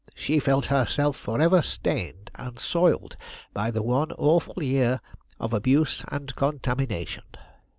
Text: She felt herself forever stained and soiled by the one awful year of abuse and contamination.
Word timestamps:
She 0.15 0.39
felt 0.39 0.65
herself 0.65 1.15
forever 1.15 1.61
stained 1.61 2.31
and 2.33 2.57
soiled 2.57 3.15
by 3.53 3.69
the 3.69 3.83
one 3.83 4.11
awful 4.13 4.63
year 4.63 4.99
of 5.39 5.53
abuse 5.53 6.03
and 6.07 6.33
contamination. 6.35 7.25